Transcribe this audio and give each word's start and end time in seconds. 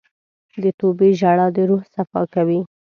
د 0.63 0.65
توبې 0.79 1.09
ژړا 1.19 1.47
د 1.55 1.57
روح 1.69 1.83
صفا 1.93 2.21
کوي. 2.33 2.59